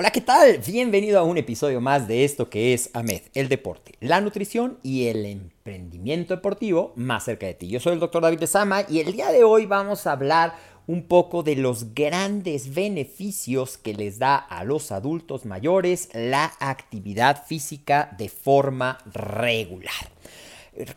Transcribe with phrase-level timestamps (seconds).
[0.00, 0.58] Hola, ¿qué tal?
[0.64, 5.08] Bienvenido a un episodio más de esto que es AMED, el deporte, la nutrición y
[5.08, 7.66] el emprendimiento deportivo más cerca de ti.
[7.66, 10.54] Yo soy el doctor David Sama y el día de hoy vamos a hablar
[10.86, 17.44] un poco de los grandes beneficios que les da a los adultos mayores la actividad
[17.44, 20.12] física de forma regular.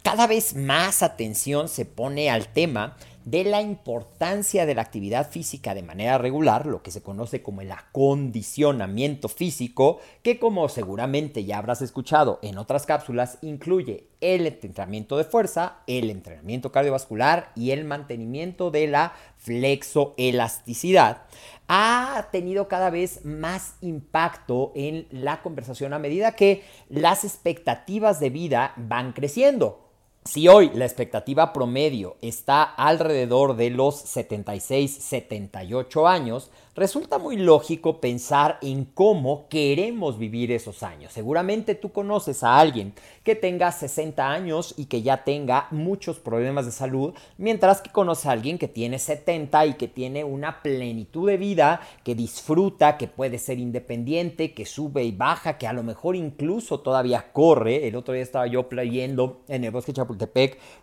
[0.03, 5.73] Cada vez más atención se pone al tema de la importancia de la actividad física
[5.73, 11.57] de manera regular, lo que se conoce como el acondicionamiento físico, que como seguramente ya
[11.57, 17.85] habrás escuchado en otras cápsulas, incluye el entrenamiento de fuerza, el entrenamiento cardiovascular y el
[17.85, 21.23] mantenimiento de la flexoelasticidad,
[21.67, 28.29] ha tenido cada vez más impacto en la conversación a medida que las expectativas de
[28.29, 29.90] vida van creciendo.
[30.23, 38.59] Si hoy la expectativa promedio está alrededor de los 76-78 años, resulta muy lógico pensar
[38.61, 41.11] en cómo queremos vivir esos años.
[41.11, 42.93] Seguramente tú conoces a alguien
[43.23, 48.29] que tenga 60 años y que ya tenga muchos problemas de salud, mientras que conoce
[48.29, 53.07] a alguien que tiene 70 y que tiene una plenitud de vida, que disfruta, que
[53.07, 57.87] puede ser independiente, que sube y baja, que a lo mejor incluso todavía corre.
[57.87, 60.10] El otro día estaba yo leyendo en el bosque Chapultepec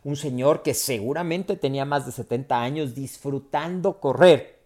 [0.05, 4.59] un señor que seguramente tenía más de 70 años disfrutando correr.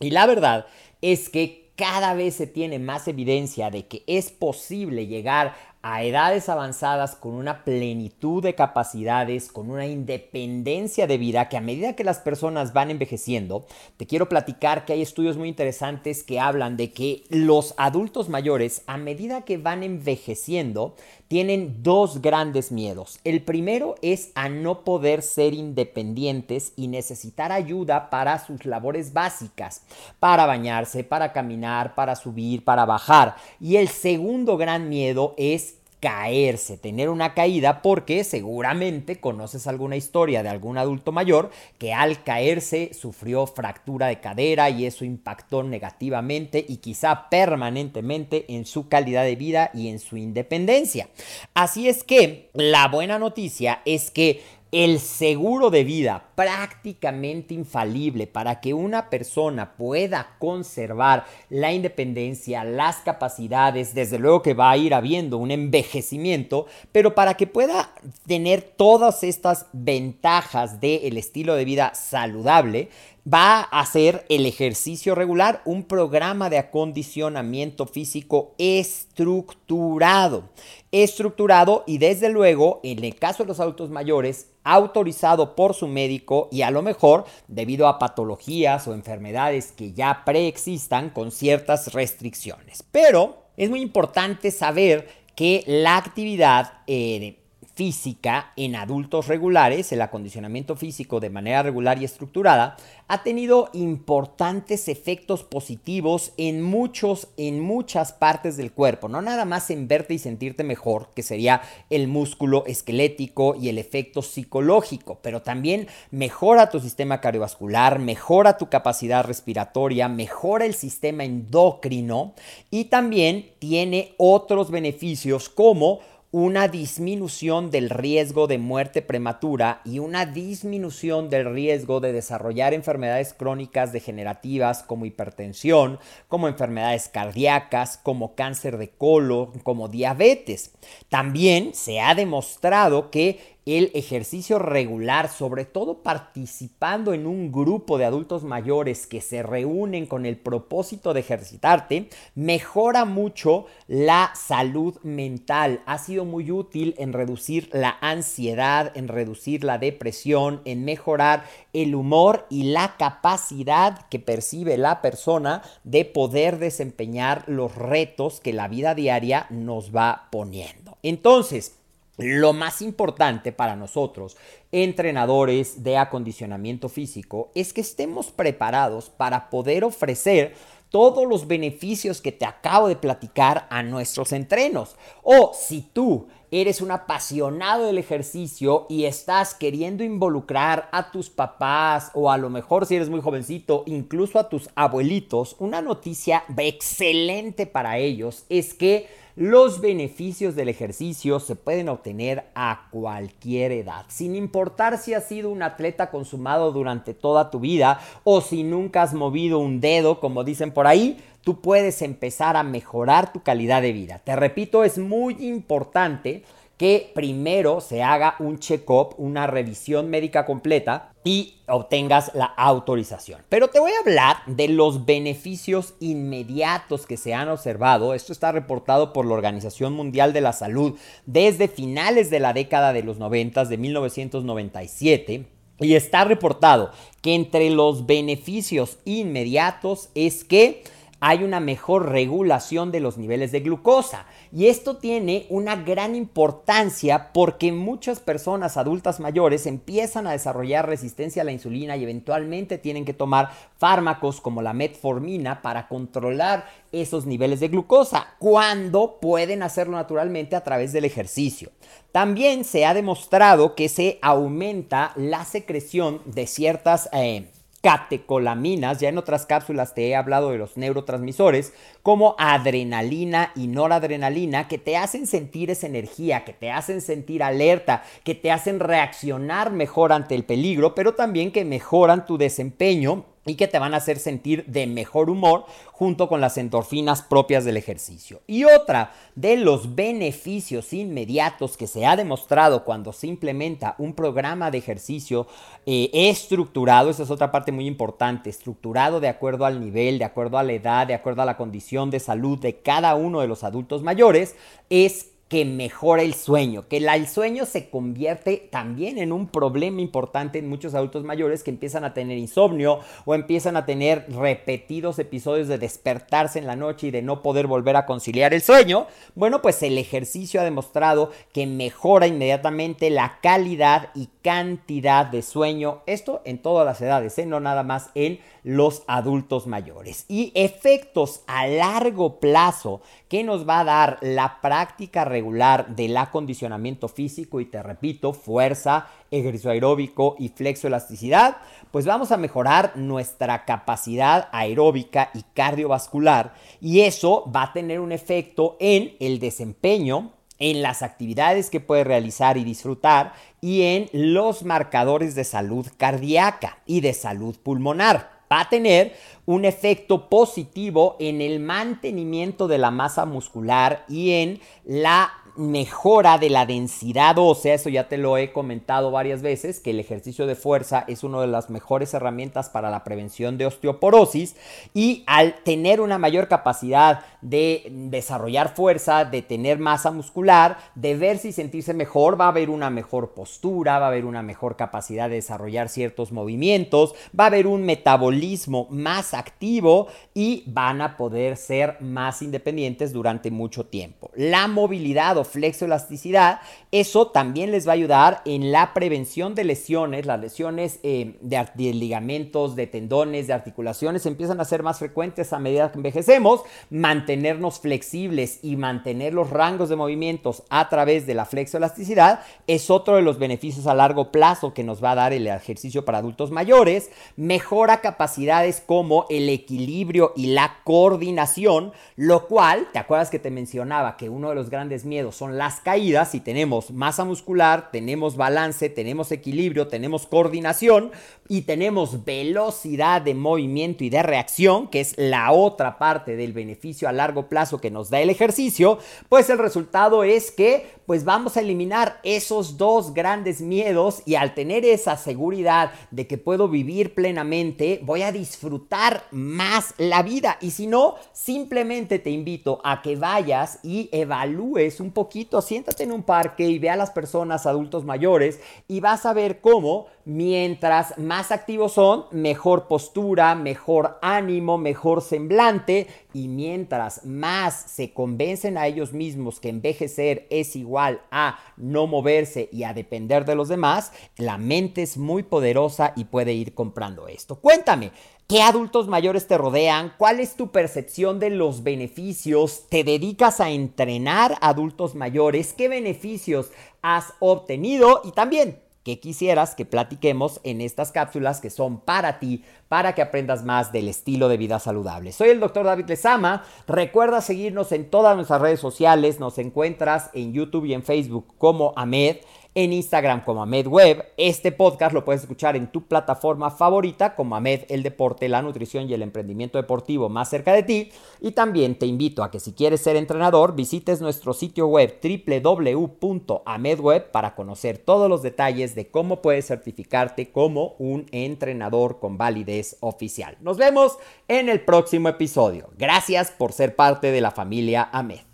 [0.00, 0.66] Y la verdad
[1.02, 6.48] es que cada vez se tiene más evidencia de que es posible llegar a edades
[6.50, 12.04] avanzadas con una plenitud de capacidades, con una independencia de vida que a medida que
[12.04, 13.64] las personas van envejeciendo,
[13.96, 18.82] te quiero platicar que hay estudios muy interesantes que hablan de que los adultos mayores
[18.86, 20.96] a medida que van envejeciendo
[21.28, 23.20] tienen dos grandes miedos.
[23.22, 29.82] El primero es a no poder ser independientes y necesitar ayuda para sus labores básicas,
[30.18, 33.36] para bañarse, para caminar, para subir, para bajar.
[33.60, 35.69] Y el segundo gran miedo es
[36.00, 42.24] caerse, tener una caída, porque seguramente conoces alguna historia de algún adulto mayor que al
[42.24, 49.24] caerse sufrió fractura de cadera y eso impactó negativamente y quizá permanentemente en su calidad
[49.24, 51.08] de vida y en su independencia.
[51.54, 58.60] Así es que la buena noticia es que el seguro de vida prácticamente infalible para
[58.60, 64.94] que una persona pueda conservar la independencia, las capacidades, desde luego que va a ir
[64.94, 67.92] habiendo un envejecimiento, pero para que pueda
[68.26, 72.90] tener todas estas ventajas del estilo de vida saludable,
[73.32, 80.50] va a hacer el ejercicio regular, un programa de acondicionamiento físico estructurado.
[80.90, 86.48] Estructurado y desde luego, en el caso de los adultos mayores, autorizado por su médico
[86.50, 92.84] y a lo mejor debido a patologías o enfermedades que ya preexistan con ciertas restricciones.
[92.90, 97.39] Pero es muy importante saber que la actividad eh,
[97.80, 102.76] física en adultos regulares, el acondicionamiento físico de manera regular y estructurada,
[103.08, 109.08] ha tenido importantes efectos positivos en muchos, en muchas partes del cuerpo.
[109.08, 113.78] No nada más en verte y sentirte mejor, que sería el músculo esquelético y el
[113.78, 121.24] efecto psicológico, pero también mejora tu sistema cardiovascular, mejora tu capacidad respiratoria, mejora el sistema
[121.24, 122.34] endocrino
[122.70, 126.00] y también tiene otros beneficios como
[126.32, 133.34] una disminución del riesgo de muerte prematura y una disminución del riesgo de desarrollar enfermedades
[133.34, 135.98] crónicas degenerativas como hipertensión,
[136.28, 140.70] como enfermedades cardíacas, como cáncer de colon, como diabetes.
[141.08, 148.04] También se ha demostrado que el ejercicio regular, sobre todo participando en un grupo de
[148.04, 155.82] adultos mayores que se reúnen con el propósito de ejercitarte, mejora mucho la salud mental.
[155.86, 161.94] Ha sido muy útil en reducir la ansiedad, en reducir la depresión, en mejorar el
[161.94, 168.68] humor y la capacidad que percibe la persona de poder desempeñar los retos que la
[168.68, 170.98] vida diaria nos va poniendo.
[171.02, 171.79] Entonces,
[172.20, 174.36] lo más importante para nosotros,
[174.72, 180.54] entrenadores de acondicionamiento físico, es que estemos preparados para poder ofrecer
[180.90, 184.96] todos los beneficios que te acabo de platicar a nuestros entrenos.
[185.22, 192.10] O si tú eres un apasionado del ejercicio y estás queriendo involucrar a tus papás
[192.14, 197.66] o a lo mejor si eres muy jovencito, incluso a tus abuelitos, una noticia excelente
[197.66, 199.08] para ellos es que
[199.40, 205.48] los beneficios del ejercicio se pueden obtener a cualquier edad, sin importar si has sido
[205.48, 210.44] un atleta consumado durante toda tu vida o si nunca has movido un dedo, como
[210.44, 214.20] dicen por ahí, tú puedes empezar a mejorar tu calidad de vida.
[214.22, 216.44] Te repito, es muy importante
[216.80, 223.42] que primero se haga un check-up, una revisión médica completa y obtengas la autorización.
[223.50, 228.14] Pero te voy a hablar de los beneficios inmediatos que se han observado.
[228.14, 232.94] Esto está reportado por la Organización Mundial de la Salud desde finales de la década
[232.94, 235.46] de los 90, de 1997.
[235.80, 240.82] Y está reportado que entre los beneficios inmediatos es que
[241.20, 244.26] hay una mejor regulación de los niveles de glucosa.
[244.52, 251.42] Y esto tiene una gran importancia porque muchas personas adultas mayores empiezan a desarrollar resistencia
[251.42, 257.26] a la insulina y eventualmente tienen que tomar fármacos como la metformina para controlar esos
[257.26, 261.70] niveles de glucosa, cuando pueden hacerlo naturalmente a través del ejercicio.
[262.10, 267.08] También se ha demostrado que se aumenta la secreción de ciertas...
[267.12, 267.50] Eh,
[267.80, 271.72] catecolaminas, ya en otras cápsulas te he hablado de los neurotransmisores,
[272.02, 278.02] como adrenalina y noradrenalina, que te hacen sentir esa energía, que te hacen sentir alerta,
[278.22, 283.56] que te hacen reaccionar mejor ante el peligro, pero también que mejoran tu desempeño y
[283.56, 287.76] que te van a hacer sentir de mejor humor junto con las endorfinas propias del
[287.76, 288.40] ejercicio.
[288.46, 294.70] Y otra de los beneficios inmediatos que se ha demostrado cuando se implementa un programa
[294.70, 295.48] de ejercicio
[295.84, 300.56] eh, estructurado, esa es otra parte muy importante, estructurado de acuerdo al nivel, de acuerdo
[300.56, 303.64] a la edad, de acuerdo a la condición de salud de cada uno de los
[303.64, 304.54] adultos mayores,
[304.90, 310.60] es que mejora el sueño, que el sueño se convierte también en un problema importante
[310.60, 315.66] en muchos adultos mayores que empiezan a tener insomnio o empiezan a tener repetidos episodios
[315.66, 319.08] de despertarse en la noche y de no poder volver a conciliar el sueño.
[319.34, 326.02] Bueno, pues el ejercicio ha demostrado que mejora inmediatamente la calidad y cantidad de sueño,
[326.06, 327.46] esto en todas las edades, ¿eh?
[327.46, 330.26] no nada más en los adultos mayores.
[330.28, 337.08] Y efectos a largo plazo que nos va a dar la práctica regular del acondicionamiento
[337.08, 341.58] físico y te repito, fuerza, ejercicio aeróbico y flexoelasticidad,
[341.90, 348.12] pues vamos a mejorar nuestra capacidad aeróbica y cardiovascular y eso va a tener un
[348.12, 354.62] efecto en el desempeño en las actividades que puede realizar y disfrutar y en los
[354.62, 359.14] marcadores de salud cardíaca y de salud pulmonar va a tener
[359.46, 366.50] un efecto positivo en el mantenimiento de la masa muscular y en la mejora de
[366.50, 370.54] la densidad ósea, eso ya te lo he comentado varias veces, que el ejercicio de
[370.54, 374.56] fuerza es una de las mejores herramientas para la prevención de osteoporosis
[374.94, 381.48] y al tener una mayor capacidad de desarrollar fuerza, de tener masa muscular, de verse
[381.48, 385.28] y sentirse mejor, va a haber una mejor postura, va a haber una mejor capacidad
[385.28, 391.56] de desarrollar ciertos movimientos, va a haber un metabolismo más activo y van a poder
[391.56, 394.30] ser más independientes durante mucho tiempo.
[394.34, 396.60] La movilidad flexoelasticidad,
[396.92, 401.94] eso también les va a ayudar en la prevención de lesiones, las lesiones eh, de
[401.94, 407.80] ligamentos, de tendones, de articulaciones empiezan a ser más frecuentes a medida que envejecemos, mantenernos
[407.80, 413.22] flexibles y mantener los rangos de movimientos a través de la flexoelasticidad es otro de
[413.22, 417.10] los beneficios a largo plazo que nos va a dar el ejercicio para adultos mayores,
[417.36, 424.16] mejora capacidades como el equilibrio y la coordinación, lo cual, ¿te acuerdas que te mencionaba
[424.16, 428.88] que uno de los grandes miedos son las caídas y tenemos masa muscular, tenemos balance,
[428.88, 431.10] tenemos equilibrio, tenemos coordinación
[431.48, 437.08] y tenemos velocidad de movimiento y de reacción, que es la otra parte del beneficio
[437.08, 441.56] a largo plazo que nos da el ejercicio, pues el resultado es que pues vamos
[441.56, 447.14] a eliminar esos dos grandes miedos y al tener esa seguridad de que puedo vivir
[447.14, 450.56] plenamente, voy a disfrutar más la vida.
[450.60, 456.12] Y si no, simplemente te invito a que vayas y evalúes un poquito, siéntate en
[456.12, 458.58] un parque y ve a las personas adultos mayores
[458.88, 466.06] y vas a ver cómo mientras más activos son, mejor postura, mejor ánimo, mejor semblante
[466.32, 472.70] y mientras más se convencen a ellos mismos que envejecer es igual a no moverse
[472.72, 477.28] y a depender de los demás, la mente es muy poderosa y puede ir comprando
[477.28, 477.56] esto.
[477.56, 478.12] Cuéntame,
[478.50, 480.12] ¿Qué adultos mayores te rodean?
[480.18, 482.88] ¿Cuál es tu percepción de los beneficios?
[482.88, 485.72] ¿Te dedicas a entrenar adultos mayores?
[485.72, 488.22] ¿Qué beneficios has obtenido?
[488.24, 493.22] Y también, que quisieras que platiquemos en estas cápsulas que son para ti, para que
[493.22, 495.30] aprendas más del estilo de vida saludable.
[495.30, 496.64] Soy el doctor David Lezama.
[496.88, 499.38] Recuerda seguirnos en todas nuestras redes sociales.
[499.38, 502.38] Nos encuentras en YouTube y en Facebook como Ahmed
[502.74, 504.32] en Instagram como Ahmed Web.
[504.36, 509.08] Este podcast lo puedes escuchar en tu plataforma favorita como Ahmed el deporte, la nutrición
[509.08, 511.10] y el emprendimiento deportivo más cerca de ti.
[511.40, 517.30] Y también te invito a que si quieres ser entrenador, visites nuestro sitio web www.amedweb
[517.30, 523.56] para conocer todos los detalles de cómo puedes certificarte como un entrenador con validez oficial.
[523.60, 525.90] Nos vemos en el próximo episodio.
[525.96, 528.49] Gracias por ser parte de la familia Ahmed.